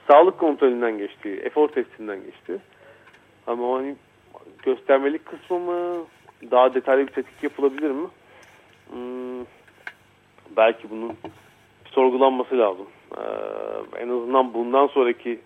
sağlık 0.09 0.39
kontrolünden 0.39 0.99
geçti, 0.99 1.41
efor 1.45 1.69
testinden 1.69 2.25
geçti. 2.25 2.59
Ama 3.47 3.77
hani 3.77 3.97
göstermelik 4.62 5.27
kısmı 5.27 5.59
mı, 5.59 6.05
daha 6.51 6.75
detaylı 6.75 7.07
bir 7.07 7.12
tetkik 7.12 7.43
yapılabilir 7.43 7.91
mi? 7.91 8.09
Hmm, 8.91 9.45
belki 10.57 10.91
bunun 10.91 11.12
sorgulanması 11.85 12.59
lazım. 12.59 12.87
Ee, 13.17 13.23
en 14.03 14.09
azından 14.09 14.55
bundan 14.55 14.87
sonraki 14.87 15.41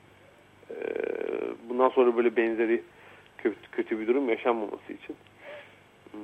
e, 0.71 0.77
bundan 1.69 1.89
sonra 1.89 2.17
böyle 2.17 2.37
benzeri 2.37 2.83
kötü, 3.39 3.71
kötü 3.73 4.01
bir 4.01 4.07
durum 4.07 4.29
yaşanmaması 4.29 4.93
için. 4.93 5.17
Hmm, 6.13 6.21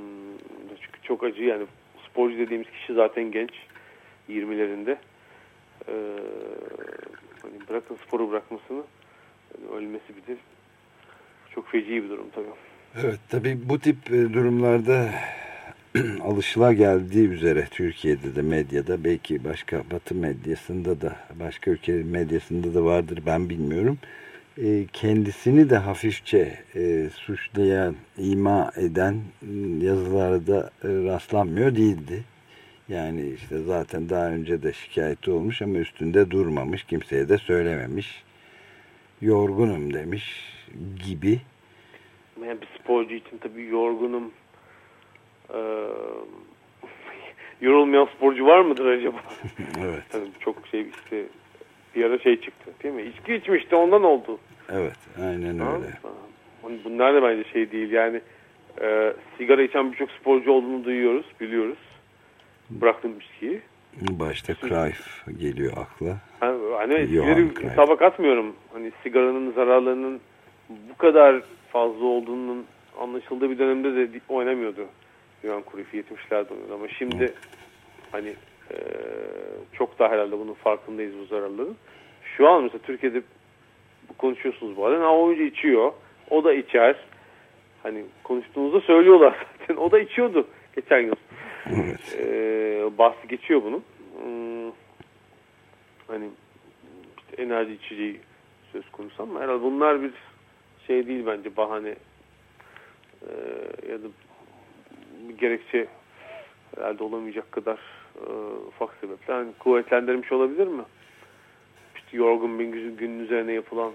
çünkü 0.80 1.02
çok 1.02 1.24
acı 1.24 1.44
yani 1.44 1.66
sporcu 2.12 2.38
dediğimiz 2.38 2.70
kişi 2.70 2.94
zaten 2.94 3.32
genç 3.32 3.50
20'lerinde. 4.28 4.96
Ee, 5.88 5.92
hani 7.42 7.68
bırakın 7.68 7.96
sporu 8.06 8.30
bırakmasını 8.30 8.82
hani 9.52 9.76
ölmesi 9.76 10.16
bir 10.16 10.34
de 10.34 10.36
çok 11.54 11.68
feci 11.68 12.04
bir 12.04 12.08
durum 12.08 12.26
tabii. 12.34 12.46
Evet 13.04 13.20
tabii 13.30 13.58
bu 13.64 13.78
tip 13.78 13.96
e, 14.10 14.34
durumlarda 14.34 15.10
alışıla 16.22 16.72
geldiği 16.72 17.28
üzere 17.28 17.66
Türkiye'de 17.70 18.36
de 18.36 18.42
medyada 18.42 19.04
belki 19.04 19.44
başka 19.44 19.82
batı 19.92 20.14
medyasında 20.14 21.00
da 21.00 21.16
başka 21.34 21.70
ülke 21.70 21.92
medyasında 21.92 22.74
da 22.74 22.84
vardır 22.84 23.22
ben 23.26 23.48
bilmiyorum. 23.48 23.98
E, 24.58 24.86
kendisini 24.92 25.70
de 25.70 25.76
hafifçe 25.76 26.58
e, 26.74 27.08
suçlayan, 27.10 27.94
ima 28.18 28.70
eden 28.76 29.20
yazılarda 29.80 30.70
e, 30.84 30.88
rastlanmıyor 30.88 31.76
değildi. 31.76 32.24
Yani 32.88 33.30
işte 33.30 33.58
zaten 33.58 34.08
daha 34.08 34.28
önce 34.28 34.62
de 34.62 34.72
şikayeti 34.72 35.30
olmuş 35.30 35.62
ama 35.62 35.78
üstünde 35.78 36.30
durmamış, 36.30 36.84
kimseye 36.84 37.28
de 37.28 37.38
söylememiş. 37.38 38.22
Yorgunum 39.20 39.94
demiş 39.94 40.44
gibi. 41.06 41.40
Yani 42.46 42.60
bir 42.60 42.68
sporcu 42.80 43.14
için 43.14 43.38
tabii 43.38 43.66
yorgunum. 43.66 44.32
Ee, 45.54 45.86
yorulmayan 47.60 48.08
sporcu 48.16 48.46
var 48.46 48.60
mıdır 48.60 48.86
acaba? 48.86 49.18
Evet. 49.80 50.02
Tabii 50.10 50.30
çok 50.40 50.66
şey 50.66 50.86
işte 51.04 51.26
bir 51.94 52.04
ara 52.04 52.18
şey 52.18 52.40
çıktı 52.40 52.70
değil 52.82 52.94
mi? 52.94 53.02
İçki 53.02 53.34
içmişti 53.34 53.76
ondan 53.76 54.04
oldu. 54.04 54.38
Evet, 54.72 54.96
aynen 55.22 55.60
öyle. 55.60 55.92
Bunlar 56.84 57.14
da 57.14 57.22
bence 57.22 57.44
şey 57.52 57.72
değil 57.72 57.90
yani 57.90 58.20
e, 58.82 59.12
sigara 59.38 59.62
içen 59.62 59.92
birçok 59.92 60.10
sporcu 60.10 60.52
olduğunu 60.52 60.84
duyuyoruz, 60.84 61.26
biliyoruz. 61.40 61.78
Bıraktım 62.70 63.12
içkiyi. 63.20 63.60
Başta 64.00 64.54
Cruyff 64.54 65.26
geliyor 65.38 65.72
akla. 65.76 66.16
Ha, 66.40 66.54
Hani 66.78 66.94
hesaba 67.62 67.96
katmıyorum. 67.96 68.56
Hani 68.72 68.92
sigaranın 69.02 69.52
zararlarının 69.52 70.20
bu 70.68 70.96
kadar 70.98 71.42
fazla 71.72 72.04
olduğunun 72.04 72.66
anlaşıldığı 73.00 73.50
bir 73.50 73.58
dönemde 73.58 73.94
de 73.94 74.20
oynamıyordu. 74.28 74.86
Johan 75.42 75.62
Cruyff 75.72 75.94
70'lerde 75.94 76.50
oynuyordu 76.50 76.74
ama 76.74 76.88
şimdi 76.88 77.32
hani 78.12 78.34
e, 78.70 78.76
çok 79.72 79.98
daha 79.98 80.08
herhalde 80.08 80.38
bunun 80.38 80.54
farkındayız 80.54 81.14
bu 81.20 81.24
zararların. 81.24 81.76
Şu 82.36 82.48
an 82.48 82.62
mesela 82.62 82.82
Türkiye'de 82.82 83.22
konuşuyorsunuz 84.18 84.78
arada. 84.78 85.04
Ha, 85.04 85.16
oyuncu 85.16 85.42
içiyor. 85.42 85.92
O 86.30 86.44
da 86.44 86.54
içer. 86.54 86.96
Hani 87.82 88.04
konuştuğunuzda 88.24 88.80
söylüyorlar 88.80 89.46
zaten. 89.60 89.76
O 89.76 89.90
da 89.90 89.98
içiyordu 89.98 90.46
geçen 90.76 91.00
yıl. 91.00 91.14
Evet. 91.66 92.18
Ee, 92.18 92.98
bahsi 92.98 93.28
geçiyor 93.28 93.62
bunun. 93.64 93.82
Hmm, 94.22 94.72
hani 96.06 96.28
işte 97.18 97.42
enerji 97.42 97.72
içeceği 97.72 98.20
söz 98.72 98.90
konusu 98.90 99.22
ama 99.22 99.40
herhalde 99.40 99.62
bunlar 99.62 100.02
bir 100.02 100.12
şey 100.86 101.06
değil 101.06 101.26
bence 101.26 101.56
bahane 101.56 101.94
Ee, 103.22 103.90
ya 103.92 104.02
da 104.02 104.06
bir 105.28 105.38
gerekçe 105.38 105.86
herhalde 106.76 107.04
olamayacak 107.04 107.52
kadar 107.52 107.78
ufak 108.68 108.94
sebepler. 109.00 109.34
Hani 109.34 109.52
kuvvetlendirmiş 109.58 110.32
olabilir 110.32 110.66
mi? 110.66 110.82
İşte 111.96 112.16
yorgun 112.16 112.58
bir 112.58 112.64
gün- 112.64 112.96
günün 112.96 113.24
üzerine 113.24 113.52
yapılan 113.52 113.92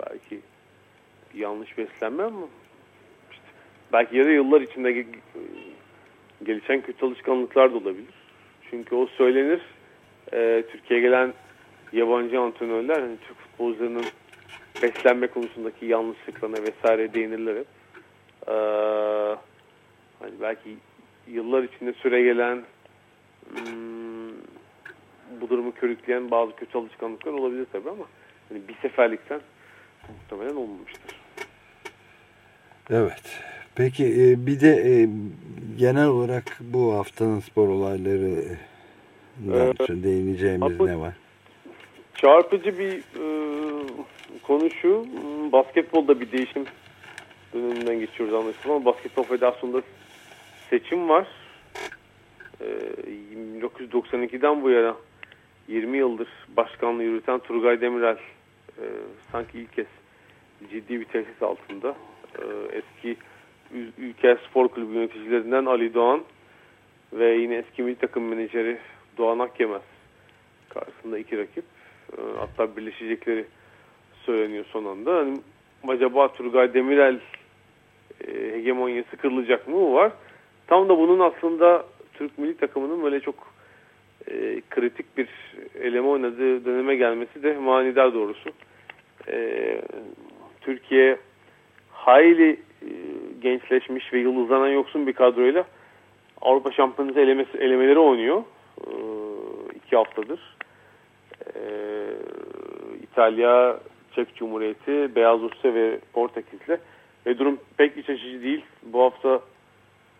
belki 0.00 0.40
yanlış 1.34 1.78
beslenme 1.78 2.22
ama 2.22 2.46
işte 3.30 3.42
belki 3.92 4.16
yarı 4.16 4.32
yıllar 4.32 4.60
içinde 4.60 4.90
ge- 4.92 5.06
gelişen 6.44 6.80
kötü 6.80 7.06
alışkanlıklar 7.06 7.72
da 7.72 7.76
olabilir. 7.76 8.14
Çünkü 8.70 8.94
o 8.94 9.06
söylenir. 9.06 9.60
Ee, 10.32 10.64
Türkiye'ye 10.70 11.06
gelen 11.06 11.34
yabancı 11.92 12.40
antrenörler 12.40 13.00
hani 13.00 13.16
Türk 13.28 13.38
futbolcularının 13.38 14.04
beslenme 14.82 15.26
konusundaki 15.26 15.86
yanlışlıklarına 15.86 16.56
vesaire 16.62 17.14
değinirler 17.14 17.56
hep. 17.56 17.66
Ee, 18.48 18.52
hani 20.20 20.32
belki 20.40 20.76
yıllar 21.26 21.62
içinde 21.62 21.92
süre 21.92 22.22
gelen 22.22 22.62
bu 25.40 25.48
durumu 25.48 25.72
körükleyen 25.72 26.30
bazı 26.30 26.56
kötü 26.56 26.78
alışkanlıklar 26.78 27.32
olabilir 27.32 27.66
tabii 27.72 27.90
ama 27.90 28.04
hani 28.48 28.68
bir 28.68 28.74
seferlikten 28.82 29.40
muhtemelen 30.08 30.56
olmamıştır. 30.56 31.20
Evet. 32.90 33.40
Peki 33.74 34.04
e, 34.04 34.46
bir 34.46 34.60
de 34.60 34.68
e, 34.68 35.08
genel 35.78 36.06
olarak 36.06 36.58
bu 36.60 36.94
haftanın 36.94 37.40
spor 37.40 37.68
olayları 37.68 38.58
Ee, 39.46 40.02
değineceğimiz 40.02 40.80
ne 40.80 40.98
var? 40.98 41.14
Çarpıcı 42.14 42.78
bir 42.78 42.92
e, 42.98 43.24
konu 44.42 44.70
şu. 44.70 44.88
m, 44.88 45.52
Basketbolda 45.52 46.20
bir 46.20 46.32
değişim 46.32 46.64
döneminden 47.54 48.00
geçiyoruz 48.00 48.34
anlaşılan 48.34 48.74
ama 48.74 48.84
Basketbol 48.84 49.22
Federasyonu'nda 49.22 49.82
seçim 50.70 51.08
var. 51.08 51.26
E, 52.60 52.66
1992'den 53.78 54.62
bu 54.62 54.70
yana 54.70 54.96
20 55.68 55.98
yıldır 55.98 56.28
başkanlığı 56.56 57.02
yürüten 57.02 57.38
Turgay 57.38 57.80
Demirel 57.80 58.18
e, 58.78 58.84
sanki 59.32 59.58
ilk 59.58 59.72
kez 59.72 59.86
ciddi 60.70 61.00
bir 61.00 61.04
tesis 61.04 61.42
altında. 61.42 61.96
E, 62.38 62.42
eski 62.72 63.16
Ülker 63.98 64.38
Spor 64.50 64.68
Kulübü 64.68 64.94
yöneticilerinden 64.94 65.64
Ali 65.64 65.94
Doğan 65.94 66.22
ve 67.12 67.34
yine 67.34 67.54
eski 67.54 67.82
milli 67.82 67.96
takım 67.96 68.28
menajeri 68.28 68.78
Doğan 69.18 69.38
Akyemez 69.38 69.82
karşısında 70.68 71.18
iki 71.18 71.38
rakip. 71.38 71.64
E, 72.12 72.20
hatta 72.38 72.76
birleşecekleri 72.76 73.44
söyleniyor 74.26 74.64
son 74.72 74.84
anda. 74.84 75.16
Hani 75.16 75.40
acaba 75.88 76.32
Turgay 76.32 76.74
Demirel 76.74 77.20
e, 78.26 78.52
hegemonyası 78.52 79.16
kırılacak 79.16 79.68
mı 79.68 79.92
var. 79.92 80.12
Tam 80.66 80.88
da 80.88 80.98
bunun 80.98 81.20
aslında 81.20 81.84
Türk 82.14 82.38
milli 82.38 82.56
takımının 82.56 83.02
böyle 83.02 83.20
çok 83.20 83.47
e, 84.30 84.60
kritik 84.70 85.18
bir 85.18 85.28
eleme 85.80 86.08
oynadığı 86.08 86.64
döneme 86.64 86.96
gelmesi 86.96 87.42
de 87.42 87.56
manidar 87.56 88.14
doğrusu. 88.14 88.50
E, 89.28 89.80
Türkiye 90.60 91.18
hayli 91.92 92.50
e, 92.82 92.90
gençleşmiş 93.42 94.12
ve 94.12 94.18
yıldızlanan 94.18 94.68
yoksun 94.68 95.06
bir 95.06 95.12
kadroyla 95.12 95.64
Avrupa 96.40 96.72
Şampiyonası 96.72 97.20
elemesi, 97.20 97.58
elemeleri 97.58 97.98
oynuyor. 97.98 98.42
E, 98.86 98.92
iki 99.74 99.96
haftadır. 99.96 100.40
E, 101.54 101.62
İtalya, 103.02 103.78
Çek 104.14 104.36
Cumhuriyeti, 104.36 105.14
Beyaz 105.16 105.40
Rusya 105.40 105.74
ve 105.74 105.98
Portekiz'le 106.12 106.78
ve 107.26 107.38
durum 107.38 107.58
pek 107.76 107.96
iç 107.96 108.10
açıcı 108.10 108.42
değil. 108.42 108.64
Bu 108.82 109.02
hafta 109.02 109.40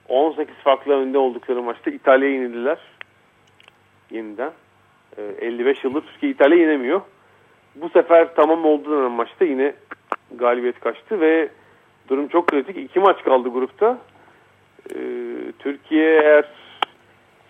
18 0.09 0.55
farklı 0.55 0.93
önde 0.93 1.19
oldukları 1.19 1.62
maçta 1.62 1.91
İtalya'ya 1.91 2.35
yenildiler. 2.35 2.79
Yeniden. 4.11 4.53
E, 5.17 5.23
55 5.23 5.85
yıldır 5.85 6.00
Türkiye 6.00 6.33
İtalya 6.33 6.59
yenemiyor. 6.59 7.00
Bu 7.75 7.88
sefer 7.88 8.35
tamam 8.35 8.65
oldu 8.65 8.99
denen 8.99 9.11
maçta 9.11 9.45
yine 9.45 9.75
galibiyet 10.35 10.81
kaçtı 10.81 11.21
ve 11.21 11.49
durum 12.09 12.29
çok 12.29 12.47
kritik. 12.47 12.77
İki 12.77 13.00
maç 13.00 13.25
kaldı 13.25 13.49
grupta. 13.49 13.99
Ee, 14.95 14.99
Türkiye 15.59 16.21
eğer 16.21 16.45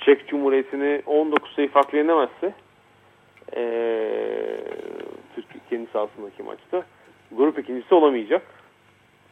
Çek 0.00 0.28
Cumhuriyeti'ni 0.28 1.02
19 1.06 1.54
sayı 1.54 1.68
farklı 1.68 1.98
yenemezse 1.98 2.54
ee, 3.56 4.60
Türkiye 5.34 5.60
kendi 5.70 5.90
sahasındaki 5.90 6.42
maçta 6.42 6.82
grup 7.32 7.58
ikincisi 7.58 7.94
olamayacak. 7.94 8.42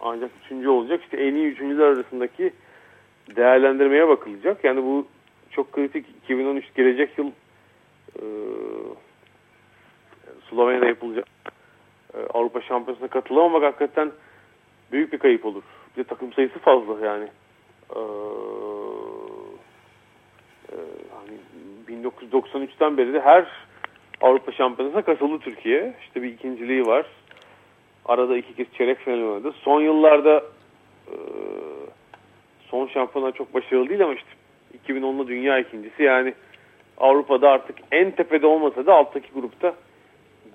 Ancak 0.00 0.30
üçüncü 0.45 0.68
olacak. 0.68 1.00
İşte 1.02 1.16
en 1.16 1.35
iyi 1.35 1.47
üçüncüler 1.47 1.87
arasındaki 1.87 2.52
değerlendirmeye 3.37 4.09
bakılacak. 4.09 4.64
Yani 4.64 4.83
bu 4.83 5.06
çok 5.56 5.72
kritik. 5.72 6.06
2013 6.25 6.75
gelecek 6.75 7.18
yıl 7.18 7.30
e, 8.16 8.25
Slovenya'da 10.50 10.86
yapılacak 10.86 11.26
e, 12.14 12.18
Avrupa 12.34 12.60
Şampiyonası'na 12.60 13.08
katılamamak 13.08 13.62
hakikaten 13.62 14.12
büyük 14.92 15.12
bir 15.12 15.18
kayıp 15.18 15.46
olur. 15.46 15.62
Bir 15.96 16.04
de 16.04 16.08
takım 16.08 16.32
sayısı 16.32 16.58
fazla 16.58 17.06
yani. 17.06 17.28
Ee, 17.96 18.00
e, 20.72 20.78
hani 21.14 21.38
1993'ten 22.02 22.96
beri 22.96 23.12
de 23.12 23.20
her 23.20 23.46
Avrupa 24.20 24.52
Şampiyonası'na 24.52 25.02
katıldı 25.02 25.38
Türkiye. 25.38 25.94
İşte 26.02 26.22
bir 26.22 26.32
ikinciliği 26.32 26.86
var. 26.86 27.06
Arada 28.04 28.36
iki 28.36 28.54
kez 28.54 28.66
çeyrek 28.72 28.98
final 28.98 29.18
oynadı. 29.18 29.52
Son 29.52 29.80
yıllarda 29.80 30.44
e, 31.06 31.14
son 32.70 32.86
şampiyonlar 32.86 33.32
çok 33.32 33.54
başarılı 33.54 33.88
değil 33.88 34.04
ama 34.04 34.14
işte 34.14 34.28
2010'da 34.88 35.28
dünya 35.28 35.59
ikincisi 35.59 36.02
yani 36.02 36.35
Avrupa'da 36.99 37.50
artık 37.50 37.76
en 37.93 38.11
tepede 38.11 38.47
olmasa 38.47 38.87
da 38.87 38.95
alttaki 38.95 39.28
grupta 39.35 39.75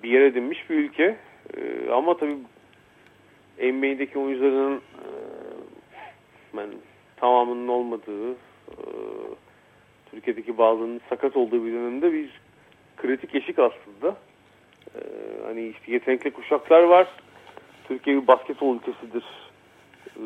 bir 0.04 0.10
yer 0.10 0.22
edinmiş 0.22 0.70
bir 0.70 0.76
ülke. 0.76 1.18
Ee, 1.58 1.90
ama 1.92 2.18
tabii 2.18 2.38
NBA'deki 3.58 4.20
oyuncuların 4.20 4.78
e, 4.78 5.08
ben 6.54 6.70
tamamının 7.18 7.68
olmadığı 7.68 8.32
e, 8.32 8.76
Türkiye'deki 10.12 10.58
bazılarının 10.58 11.02
sakat 11.10 11.38
olduğu 11.38 11.66
bir 11.66 11.72
dönemde 11.72 12.14
bir 12.14 12.30
kritik 12.98 13.36
eşik 13.36 13.60
aslında. 13.60 14.16
E, 14.96 15.00
hani 15.46 15.68
işte 15.68 15.92
yetenekli 15.92 16.32
kuşaklar 16.32 16.84
var. 16.84 17.08
Türkiye 17.88 18.22
bir 18.22 18.28
basketbol 18.28 18.76
ülkesidir. 18.76 19.24
E, 20.18 20.24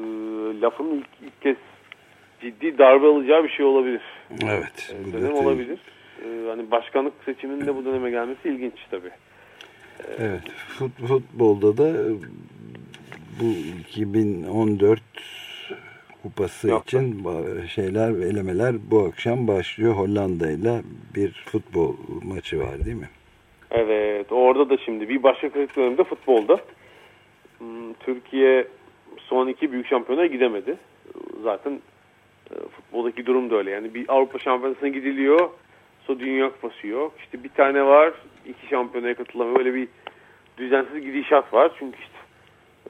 lafın 0.62 0.86
ilk, 0.86 1.08
ilk 1.22 1.42
kez 1.42 1.58
ciddi 2.42 2.78
darbe 2.78 3.08
alacağı 3.08 3.44
bir 3.44 3.50
şey 3.50 3.66
olabilir. 3.66 4.02
Evet. 4.44 4.96
E, 5.10 5.14
dönem 5.14 5.34
olabilir. 5.34 5.80
E, 6.26 6.50
hani 6.50 6.72
başkanlık 6.72 7.14
seçiminde 7.26 7.76
bu 7.76 7.86
döneme 7.86 8.10
gelmesi 8.10 8.50
ilginç 8.50 8.74
tabii. 8.92 9.12
Evet. 10.20 10.52
Fut, 10.68 10.92
futbolda 11.08 11.78
da 11.78 11.90
e, 11.90 12.12
bu 13.40 13.46
2014 13.90 15.02
kupası 16.24 16.70
Yok. 16.70 16.88
için 16.88 17.24
şeyler 17.68 18.20
ve 18.20 18.26
elemeler 18.26 18.76
bu 18.92 19.06
akşam 19.06 19.48
başlıyor. 19.48 19.94
Hollanda 19.94 20.52
ile 20.52 20.82
bir 21.16 21.32
futbol 21.32 21.96
maçı 22.24 22.60
var 22.60 22.86
değil 22.86 22.98
mi? 22.98 23.10
Evet. 23.72 24.32
Orada 24.32 24.70
da 24.70 24.78
şimdi 24.78 25.10
bir 25.10 25.24
başka 25.24 25.50
kritik 25.50 25.76
dönemde 25.76 26.04
futbolda 26.04 26.60
hmm, 27.58 27.94
Türkiye 27.94 28.68
son 29.18 29.48
iki 29.48 29.72
büyük 29.72 29.88
şampiyona 29.88 30.26
gidemedi. 30.26 30.78
Zaten 31.44 31.72
e, 31.72 31.95
futboldaki 32.50 33.26
durum 33.26 33.50
da 33.50 33.56
öyle. 33.56 33.72
Yani 33.72 33.94
bir 33.94 34.06
Avrupa 34.08 34.40
şampiyonasına 34.40 34.90
gidiliyor. 34.90 35.50
Sonra 36.08 36.20
Dünya 36.20 36.52
Kupası 36.52 36.88
yok. 36.88 37.14
İşte 37.20 37.44
bir 37.44 37.50
tane 37.50 37.86
var. 37.86 38.14
iki 38.46 38.68
şampiyonaya 38.68 39.16
katılamıyor. 39.16 39.60
Böyle 39.60 39.74
bir 39.74 39.88
düzensiz 40.58 41.02
gidişat 41.02 41.54
var. 41.54 41.72
Çünkü 41.80 41.98
işte 42.00 42.18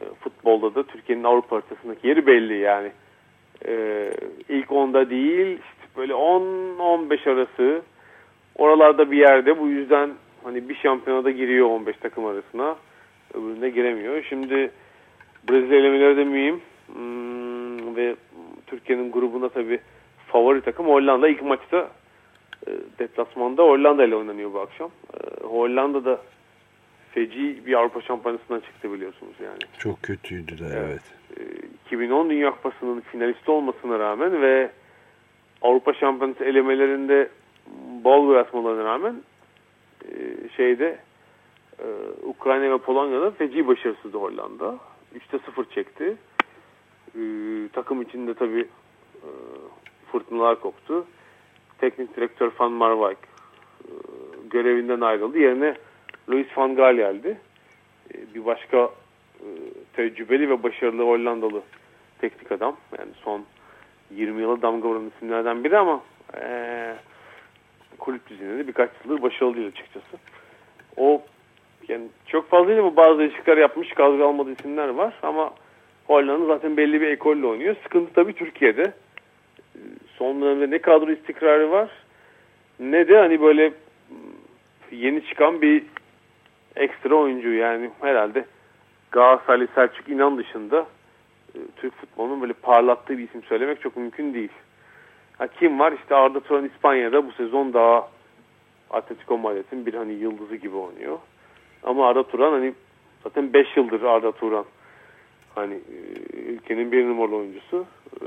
e, 0.02 0.04
futbolda 0.20 0.76
da 0.76 0.84
Türkiye'nin 0.84 1.24
Avrupa 1.24 1.56
haritasındaki 1.56 2.08
yeri 2.08 2.28
belli 2.28 2.58
yani. 2.58 2.92
E, 3.68 4.12
ilk 4.50 4.72
onda 4.72 5.10
değil 5.10 5.48
işte 5.48 5.98
böyle 5.98 6.14
10-15 6.14 7.30
arası 7.30 7.82
oralarda 8.56 9.12
bir 9.12 9.18
yerde 9.18 9.60
bu 9.60 9.68
yüzden 9.68 10.14
hani 10.44 10.70
bir 10.70 10.76
şampiyonada 10.76 11.32
giriyor 11.32 11.68
15 11.70 11.98
takım 11.98 12.26
arasına 12.26 12.76
öbüründe 13.34 13.70
giremiyor. 13.70 14.24
Şimdi 14.30 14.72
Brezilya 15.50 15.80
elemeleri 15.80 16.18
de 16.18 16.24
mühim 16.24 16.62
hmm, 16.94 17.96
ve 17.96 18.16
Türkiye'nin 18.68 19.12
grubunda 19.12 19.50
tabi 19.50 19.80
favori 20.28 20.62
takım 20.62 20.88
Hollanda 20.88 21.28
ilk 21.28 21.42
maçta 21.42 21.90
e, 22.68 22.72
deplasmanda 23.00 23.64
Hollanda 23.64 24.06
ile 24.06 24.16
oynanıyor 24.16 24.54
bu 24.54 24.60
akşam. 24.60 24.92
E, 25.14 25.44
Hollanda'da 25.44 26.22
feci 27.12 27.66
bir 27.66 27.74
Avrupa 27.74 28.02
Şampiyonası'ndan 28.02 28.60
çıktı 28.60 28.94
biliyorsunuz 28.94 29.34
yani. 29.44 29.60
Çok 29.80 30.04
kötüydü 30.04 30.60
de 30.60 30.66
evet. 30.66 31.02
evet. 31.38 31.64
2010 31.86 32.30
Dünya 32.30 32.52
Kupası'nın 32.52 33.02
finalisti 33.02 33.52
olmasına 33.52 34.00
rağmen 34.00 34.42
ve 34.42 34.72
Avrupa 35.62 35.94
Şampiyonası 35.94 36.44
elemelerinde 36.44 37.30
bol 38.04 38.28
uğraşmalarına 38.28 38.84
rağmen 38.84 39.16
e, 40.04 40.14
şeyde 40.58 41.00
e, 41.80 41.86
Ukrayna 42.24 42.74
ve 42.74 42.78
Polonya'da 42.78 43.32
feci 43.32 43.68
başarısızdı 43.68 44.18
Hollanda. 44.18 44.76
3'te 45.16 45.40
0 45.46 45.66
çekti. 45.66 46.18
E, 47.16 47.22
takım 47.74 48.02
içinde 48.02 48.34
tabii 48.34 48.68
fırtınalar 50.12 50.60
koptu. 50.60 51.06
Teknik 51.78 52.16
direktör 52.16 52.52
Van 52.60 52.72
Marwijk 52.72 53.18
görevinden 54.50 55.02
ayrıldı. 55.02 55.38
Yerine 55.38 55.76
Louis 56.30 56.48
van 56.58 56.76
Gaal 56.76 56.96
geldi. 56.96 57.38
Bir 58.36 58.46
başka 58.46 58.90
e, 59.40 59.48
tecrübeli 59.94 60.50
ve 60.50 60.64
başarılı 60.64 61.04
Hollandalı 61.04 61.62
teknik 62.22 62.52
adam. 62.52 62.78
Yani 62.98 63.12
son 63.24 63.46
20 64.12 64.42
yıla 64.42 64.62
damga 64.62 64.88
vuran 64.88 65.12
isimlerden 65.16 65.64
biri 65.64 65.78
ama 65.78 66.02
e, 66.42 66.96
kulüp 68.00 68.28
düzeninde 68.28 68.58
de 68.58 68.68
birkaç 68.68 68.90
yıldır 69.06 69.22
başarılı 69.22 69.56
değil 69.56 69.68
açıkçası. 69.68 70.18
O 70.98 71.22
yani 71.88 72.08
çok 72.28 72.50
fazla 72.50 72.68
değil 72.68 72.80
ama 72.80 72.96
bazı 72.96 73.20
değişiklikler 73.20 73.58
yapmış 73.58 73.90
kadro 73.90 74.28
almadığı 74.28 74.52
isimler 74.52 74.90
var 74.90 75.14
ama 75.24 75.54
Hollanda 76.08 76.46
zaten 76.46 76.78
belli 76.78 77.02
bir 77.02 77.08
ekolle 77.08 77.48
oynuyor. 77.48 77.76
Sıkıntı 77.84 78.14
tabii 78.14 78.34
Türkiye'de. 78.34 78.94
Ee, 79.76 79.80
son 80.18 80.42
dönemde 80.42 80.76
ne 80.76 80.80
kadro 80.80 81.12
istikrarı 81.12 81.72
var 81.72 81.90
ne 82.80 83.08
de 83.08 83.18
hani 83.18 83.42
böyle 83.42 83.74
yeni 84.92 85.26
çıkan 85.26 85.62
bir 85.62 85.84
ekstra 86.76 87.16
oyuncu 87.16 87.54
yani 87.54 87.90
herhalde 88.02 88.46
Galatasaraylı 89.12 89.68
Selçuk 89.76 90.10
İnan 90.10 90.38
dışında 90.38 90.86
e, 91.56 91.58
Türk 91.76 91.96
futbolunun 91.96 92.42
böyle 92.42 92.54
parlattığı 92.54 93.18
bir 93.18 93.24
isim 93.24 93.44
söylemek 93.44 93.82
çok 93.82 93.98
mümkün 93.98 94.34
değil. 94.34 94.52
Ha, 95.38 95.48
kim 95.48 95.80
var? 95.80 95.92
İşte 95.92 96.16
Arda 96.16 96.40
Turan 96.40 96.66
İspanya'da 96.66 97.28
bu 97.28 97.32
sezon 97.32 97.74
daha 97.74 98.10
Atletico 98.90 99.38
Madrid'in 99.38 99.86
bir 99.86 99.94
hani 99.94 100.14
yıldızı 100.14 100.56
gibi 100.56 100.76
oynuyor. 100.76 101.18
Ama 101.84 102.08
Arda 102.08 102.24
Turan 102.24 102.52
hani 102.52 102.74
zaten 103.24 103.54
5 103.54 103.78
yıldır 103.78 104.02
Arda 104.02 104.32
Turan 104.32 104.66
hani 105.56 105.74
e, 105.74 106.38
ülkenin 106.38 106.92
bir 106.92 107.06
numaralı 107.06 107.36
oyuncusu. 107.36 107.86
Ee, 108.22 108.26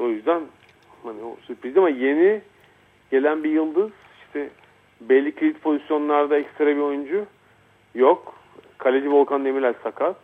o 0.00 0.08
yüzden 0.08 0.42
hani 1.02 1.22
o 1.22 1.36
sürpriz 1.46 1.76
ama 1.76 1.88
yeni 1.88 2.40
gelen 3.10 3.44
bir 3.44 3.50
yıldız 3.50 3.90
işte 4.26 4.48
belli 5.00 5.34
kilit 5.34 5.60
pozisyonlarda 5.60 6.38
ekstra 6.38 6.66
bir 6.66 6.80
oyuncu 6.80 7.26
Yok. 7.94 8.34
Kaleci 8.78 9.10
Volkan 9.10 9.44
Demirel 9.44 9.74
sakat. 9.82 10.16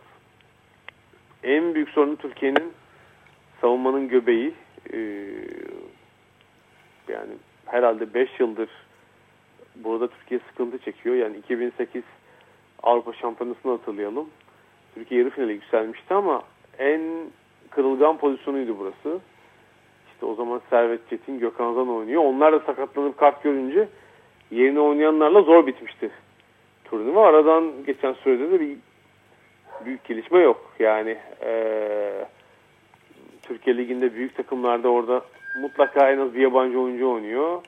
En 1.43 1.75
büyük 1.75 1.89
sorunu 1.89 2.15
Türkiye'nin 2.15 2.73
savunmanın 3.61 4.07
göbeği 4.07 4.53
e, 4.93 4.97
yani 7.07 7.31
herhalde 7.65 8.13
5 8.13 8.39
yıldır 8.39 8.69
burada 9.75 10.07
Türkiye 10.07 10.39
sıkıntı 10.49 10.77
çekiyor. 10.77 11.15
Yani 11.15 11.37
2008 11.37 12.03
Avrupa 12.83 13.13
Şampiyonası'nı 13.13 13.71
hatırlayalım. 13.71 14.29
Türkiye 14.95 15.19
yarı 15.19 15.29
finale 15.29 15.53
yükselmişti 15.53 16.13
ama 16.13 16.43
en 16.79 17.01
kırılgan 17.69 18.17
pozisyonuydu 18.17 18.79
burası. 18.79 19.19
İşte 20.13 20.25
o 20.25 20.35
zaman 20.35 20.61
Servet 20.69 21.09
Çetin, 21.09 21.39
Gökhan 21.39 21.73
Zan 21.73 21.89
oynuyor. 21.89 22.23
Onlar 22.23 22.53
da 22.53 22.59
sakatlanıp 22.59 23.17
kart 23.17 23.43
görünce 23.43 23.87
yerine 24.51 24.79
oynayanlarla 24.79 25.41
zor 25.41 25.67
bitmişti 25.67 26.11
turnuva. 26.89 27.27
Aradan 27.27 27.71
geçen 27.85 28.13
sürede 28.13 28.51
de 28.51 28.59
bir 28.59 28.77
büyük 29.85 30.03
gelişme 30.03 30.39
yok. 30.39 30.73
Yani 30.79 31.17
ee, 31.41 32.25
Türkiye 33.41 33.77
Ligi'nde 33.77 34.13
büyük 34.13 34.35
takımlarda 34.35 34.89
orada 34.89 35.21
mutlaka 35.61 36.11
en 36.11 36.17
az 36.17 36.33
bir 36.33 36.41
yabancı 36.41 36.79
oyuncu 36.79 37.11
oynuyor. 37.11 37.61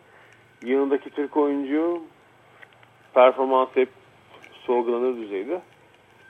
Yanındaki 0.63 1.09
Türk 1.09 1.37
oyuncu 1.37 2.01
performans 3.13 3.69
hep 3.73 3.89
sorgulanır 4.65 5.17
düzeyde. 5.17 5.61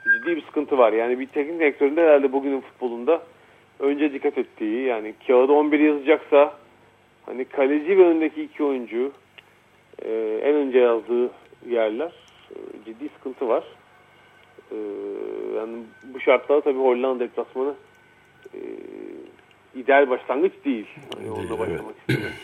Ciddi 0.04 0.36
bir 0.36 0.42
sıkıntı 0.42 0.78
var. 0.78 0.92
Yani 0.92 1.18
bir 1.18 1.26
teknik 1.26 1.60
direktörün 1.60 1.96
de 1.96 2.02
herhalde 2.02 2.32
bugünün 2.32 2.60
futbolunda 2.60 3.22
önce 3.80 4.12
dikkat 4.12 4.38
ettiği 4.38 4.82
yani 4.86 5.14
kağıda 5.26 5.52
11 5.52 5.80
yazacaksa 5.80 6.54
hani 7.26 7.44
kaleci 7.44 7.98
ve 7.98 8.06
önündeki 8.06 8.42
iki 8.42 8.64
oyuncu 8.64 9.12
e, 10.02 10.40
en 10.42 10.54
önce 10.54 10.78
yazdığı 10.78 11.30
yerler 11.68 12.12
e, 12.50 12.56
ciddi 12.84 13.08
sıkıntı 13.08 13.48
var. 13.48 13.64
E, 14.70 14.76
yani 15.56 15.76
bu 16.14 16.20
şartlarda 16.20 16.60
tabii 16.60 16.78
Hollanda 16.78 17.20
deplasmanı 17.20 17.74
e, 18.54 18.58
ideal 19.74 20.10
başlangıç 20.10 20.52
değil. 20.64 20.86
Yani 21.16 21.36
Değil, 21.36 21.48
evet. 21.48 21.58
başlamak 21.58 21.94
istemiyorum. 21.98 22.36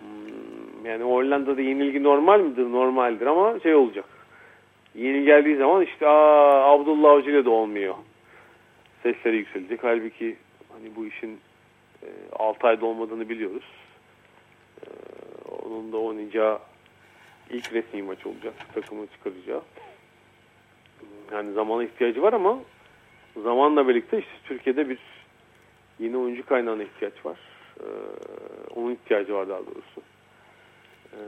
Hmm, 0.00 0.86
yani 0.86 1.04
Hollanda'da 1.04 1.60
yenilgi 1.60 2.02
normal 2.02 2.40
midir? 2.40 2.72
Normaldir 2.72 3.26
ama 3.26 3.60
şey 3.60 3.74
olacak. 3.74 4.04
Yeni 4.94 5.24
geldiği 5.24 5.56
zaman 5.56 5.82
işte 5.82 6.06
Aa, 6.06 6.72
Abdullah 6.72 7.10
Avcı 7.10 7.30
ile 7.30 7.44
de 7.44 7.48
olmuyor. 7.48 7.94
Sesleri 9.02 9.36
yükselecek. 9.36 9.84
Halbuki 9.84 10.36
hani 10.72 10.96
bu 10.96 11.06
işin 11.06 11.40
e, 12.02 12.08
6 12.32 12.66
ayda 12.66 12.86
olmadığını 12.86 13.28
biliyoruz. 13.28 13.64
E, 14.82 14.88
onun 15.48 15.92
da 15.92 15.96
oynayacağı 15.96 16.58
ilk 17.50 17.72
resmi 17.72 18.02
maç 18.02 18.26
olacak. 18.26 18.54
Takımı 18.74 19.06
çıkaracağı. 19.06 19.62
Yani 21.32 21.52
zamana 21.52 21.84
ihtiyacı 21.84 22.22
var 22.22 22.32
ama 22.32 22.58
zamanla 23.42 23.88
birlikte 23.88 24.18
işte 24.18 24.32
Türkiye'de 24.44 24.88
bir 24.88 24.98
yeni 25.98 26.16
oyuncu 26.16 26.46
kaynağına 26.46 26.82
ihtiyaç 26.82 27.26
var. 27.26 27.38
Ee, 27.80 27.84
onun 28.74 28.90
ihtiyacı 28.90 29.34
var 29.34 29.48
daha 29.48 29.58
doğrusu. 29.58 30.02
Ee, 31.12 31.18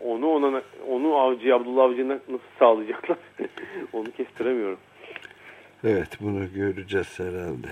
onu 0.00 0.26
ona 0.26 0.62
onu 0.88 1.14
Avcı 1.14 1.54
Abdullah 1.54 1.84
Avcı'na 1.84 2.14
nasıl 2.14 2.38
sağlayacaklar? 2.58 3.18
onu 3.92 4.12
kestiremiyorum. 4.12 4.78
Evet 5.84 6.08
bunu 6.20 6.52
göreceğiz 6.54 7.18
herhalde. 7.18 7.68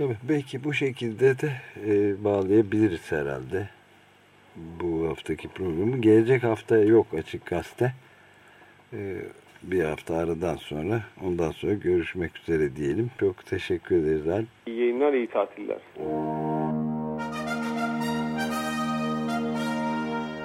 Evet 0.00 0.16
belki 0.22 0.64
bu 0.64 0.72
şekilde 0.74 1.38
de 1.38 1.52
e, 1.86 2.24
bağlayabiliriz 2.24 3.12
herhalde 3.12 3.68
bu 4.56 5.08
haftaki 5.08 5.48
programı. 5.48 5.96
Gelecek 6.00 6.42
hafta 6.42 6.78
yok 6.78 7.06
açık 7.18 7.46
gazete. 7.46 7.92
E, 8.92 8.98
bir 9.62 9.84
hafta 9.84 10.16
aradan 10.16 10.56
sonra 10.56 11.00
ondan 11.24 11.50
sonra 11.50 11.72
görüşmek 11.72 12.38
üzere 12.38 12.76
diyelim. 12.76 13.10
Çok 13.20 13.46
teşekkür 13.46 13.96
ederiz 13.96 14.28
Alp. 14.28 14.46
İyi 14.66 14.80
yayınlar, 14.80 15.12
iyi 15.12 15.26
tatiller. 15.26 15.78